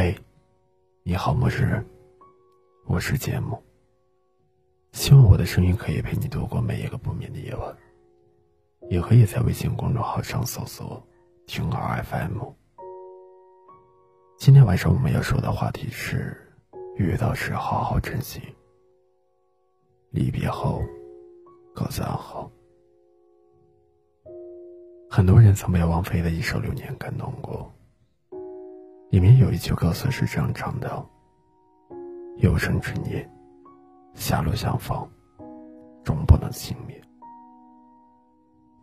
[0.00, 0.14] 嗨，
[1.02, 1.84] 你好，陌生人，
[2.86, 3.60] 我是节目。
[4.92, 7.76] 希望我的声音可以陪你度过每一个不眠的夜晚。
[8.88, 11.04] 也可以在微信公众号上搜索
[11.48, 12.38] “听儿 FM”。
[14.38, 16.48] 今天晚上我们要说的话题是：
[16.96, 18.40] 遇到时好好珍惜，
[20.12, 20.80] 离别后
[21.74, 22.48] 各自安好。
[25.10, 27.68] 很多人曾被王菲的一首《流年》感动过。
[29.10, 31.06] 里面有一句歌词是这样唱的
[32.36, 33.26] ：“有生之年，
[34.14, 35.08] 狭路相逢，
[36.04, 37.00] 终不能幸免。”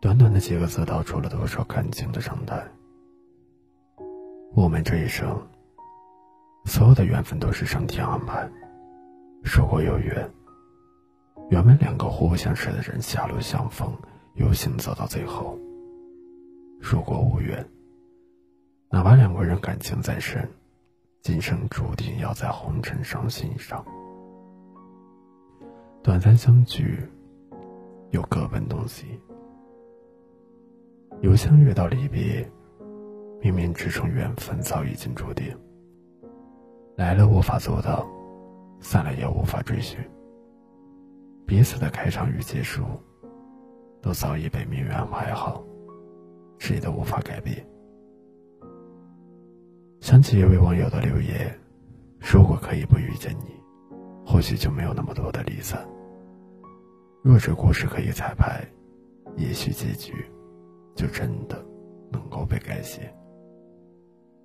[0.00, 2.62] 短短的几个字，道出了多少感情的常态。
[4.54, 5.38] 我们这一生，
[6.64, 8.48] 所有的缘分都是上天安排。
[9.42, 10.26] 如果有缘，
[11.50, 13.92] 原本两个互不相识的人狭路相逢，
[14.36, 15.58] 有幸走到最后；
[16.80, 17.62] 如果无缘，
[18.94, 20.48] 哪怕两个人感情再深，
[21.20, 23.84] 今生注定要在红尘上欣赏。
[26.00, 27.00] 短暂相聚，
[28.10, 29.20] 又各奔东西。
[31.22, 32.48] 由相遇到离别，
[33.40, 35.52] 冥冥之中缘分早已经注定。
[36.94, 38.06] 来了无法做到，
[38.78, 39.98] 散了也无法追寻。
[41.44, 42.84] 彼此的开场与结束，
[44.00, 45.64] 都早已被命运安排好，
[46.60, 47.66] 谁都无法改变。
[50.04, 51.58] 想起一位网友的留言
[52.20, 53.58] ：“如果可以不遇见你，
[54.22, 55.82] 或许就没有那么多的离散。
[57.22, 58.62] 若这故事可以彩排，
[59.38, 60.12] 也许结局
[60.94, 61.56] 就真的
[62.12, 63.10] 能够被改写。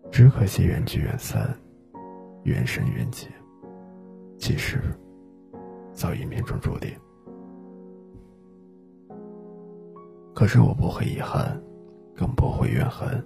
[0.10, 1.54] 只可惜缘聚缘散，
[2.46, 3.30] 缘深缘浅，
[4.38, 4.80] 其实
[5.92, 6.90] 早已命中注定。
[10.34, 11.62] 可是我不会遗憾，
[12.16, 13.22] 更不会怨恨。”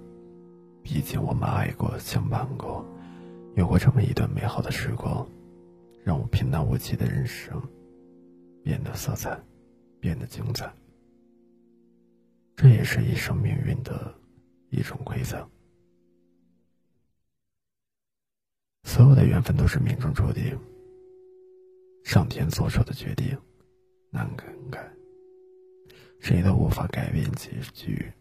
[0.84, 2.86] 毕竟我们爱过，相伴过，
[3.56, 5.26] 有过这么一段美好的时光，
[6.04, 7.60] 让我平淡无奇的人生
[8.62, 9.36] 变得色彩，
[9.98, 10.70] 变得精彩。
[12.54, 14.14] 这也是一生命运的
[14.68, 15.42] 一种馈赠。
[18.82, 20.56] 所有的缘分都是命中注定，
[22.04, 23.36] 上天做出的决定
[24.10, 24.86] 难更改，
[26.20, 28.12] 谁都无法改变结局。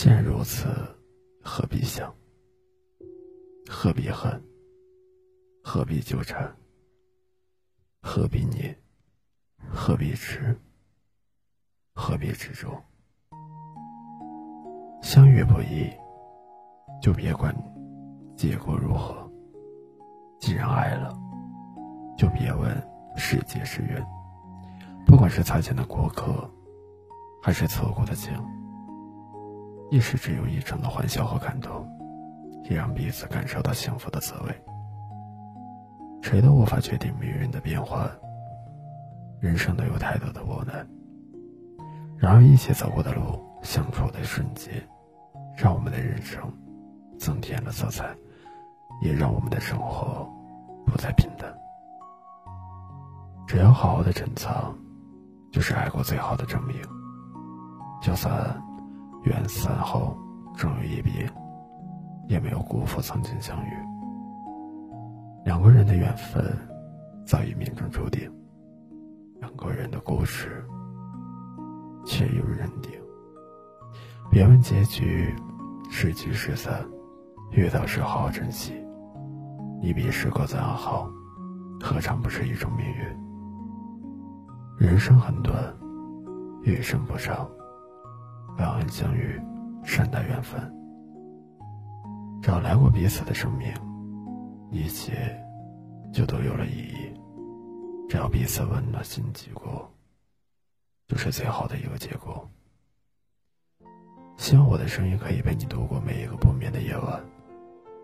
[0.00, 0.68] 既然如此，
[1.42, 2.14] 何必想？
[3.68, 4.40] 何必恨？
[5.60, 6.56] 何必纠缠？
[8.00, 8.78] 何必念？
[9.68, 10.56] 何必痴？
[11.96, 12.80] 何必执着？
[15.02, 15.90] 相遇不易，
[17.02, 17.52] 就别管
[18.36, 19.28] 结果如何。
[20.38, 21.12] 既然爱了，
[22.16, 22.70] 就别问
[23.16, 24.00] 是劫是缘。
[25.04, 26.48] 不管是擦肩的过客，
[27.42, 28.32] 还是错过的情。
[29.90, 31.88] 亦是只有一成的欢笑和感动，
[32.64, 34.54] 也让彼此感受到幸福的滋味。
[36.20, 38.06] 谁都无法决定命运的变幻，
[39.40, 40.84] 人生都有太多的无奈。
[42.18, 44.86] 然而，一起走过的路，相处的瞬间，
[45.56, 46.42] 让我们的人生
[47.18, 48.14] 增添了色彩，
[49.00, 50.28] 也让我们的生活
[50.84, 51.50] 不再平淡。
[53.46, 54.76] 只要好好的珍藏，
[55.50, 56.76] 就是爱过最好的证明。
[58.02, 58.62] 就算。
[59.24, 60.16] 缘散后
[60.56, 61.30] 终有一别，
[62.28, 63.70] 也没有辜负曾经相遇。
[65.44, 66.44] 两个人的缘分
[67.26, 68.30] 早已命中注定，
[69.40, 70.64] 两个人的故事
[72.04, 72.92] 却又认定。
[74.30, 75.34] 别问结局
[75.90, 76.86] 是聚是散，
[77.50, 78.74] 遇到时好好珍惜，
[79.80, 81.10] 一别时各自安好，
[81.80, 84.86] 何尝不是一种命运？
[84.86, 85.56] 人生很短，
[86.62, 87.48] 余生不长。
[88.58, 89.40] 感恩相遇，
[89.84, 90.60] 善待缘分。
[92.42, 93.72] 只要来过彼此的生命，
[94.72, 95.40] 一切
[96.12, 97.14] 就都有了意义。
[98.08, 99.88] 只要彼此温暖心记过，
[101.06, 102.50] 就是最好的一个结果。
[104.36, 107.22] 希望我的声音可以陪你度过每一个不眠的夜晚。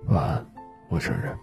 [0.06, 0.46] 晚安，
[0.88, 1.36] 陌生人。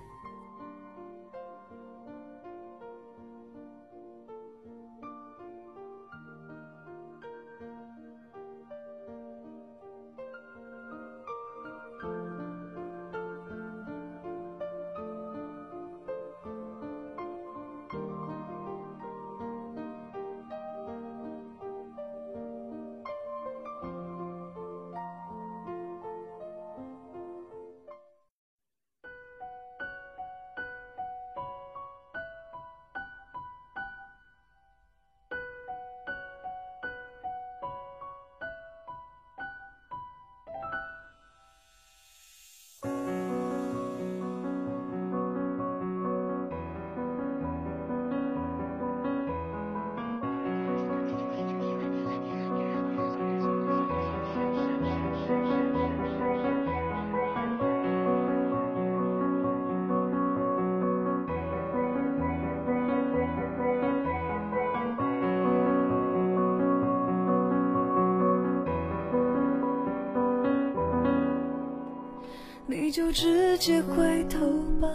[73.02, 74.40] 就直接回头
[74.80, 74.88] 吧，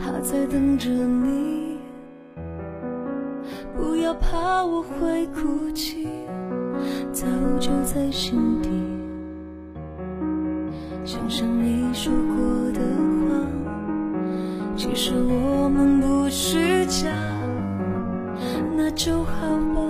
[0.00, 1.78] 他在等着你。
[3.76, 6.08] 不要怕我会哭泣，
[7.12, 7.24] 早
[7.60, 8.68] 就在心底。
[11.04, 12.80] 想想你说过的
[13.22, 13.46] 话，
[14.76, 17.08] 其实我们不虚假，
[18.76, 19.80] 那就好吧。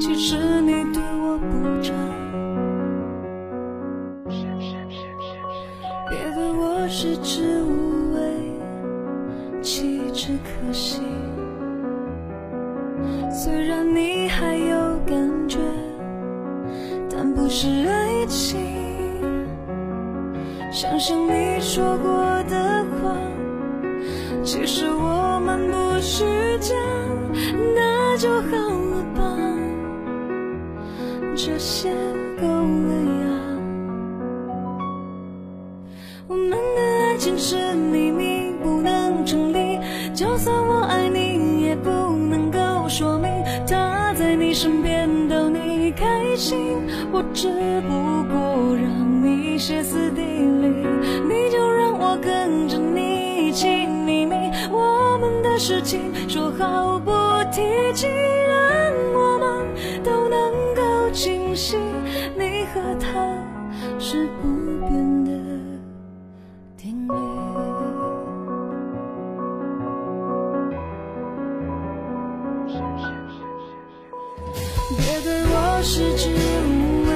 [0.00, 0.62] 其实
[7.04, 11.02] 食之无味，弃之可惜。
[13.30, 15.14] 虽然你还有感
[15.46, 15.58] 觉，
[17.10, 18.58] 但不是爱情。
[20.72, 22.10] 想想你说过
[22.44, 23.14] 的话，
[24.42, 26.24] 其实我们不虚
[26.58, 26.74] 假，
[27.74, 29.36] 那就好了吧，
[31.36, 31.90] 这些
[32.40, 33.28] 够了呀。
[36.26, 36.58] 我们
[37.24, 39.80] 情是秘密，不能成立。
[40.14, 43.30] 就算我爱你，也不能够说明
[43.66, 46.86] 他在你身边逗你开心。
[47.10, 47.48] 我只
[47.88, 47.94] 不
[48.30, 50.68] 过让你歇斯底里，
[51.26, 54.34] 你就让我跟着你一起秘密
[54.70, 57.10] 我们的事情，说好不
[57.50, 57.62] 提
[57.94, 58.06] 起，
[74.90, 76.28] 别对我食之
[76.68, 77.10] 无味，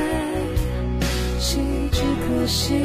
[1.38, 1.60] 弃
[1.92, 2.82] 之可惜。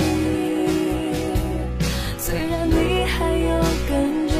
[2.17, 3.59] 虽然你还有
[3.89, 3.91] 感
[4.27, 4.35] 觉，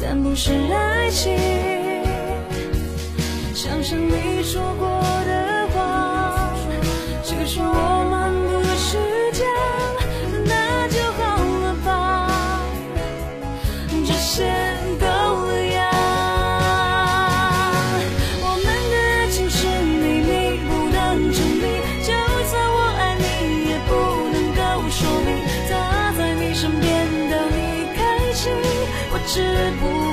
[0.00, 1.36] 但不是爱情。
[3.54, 4.86] 想想你说过
[29.34, 29.42] 知。
[29.80, 30.03] 不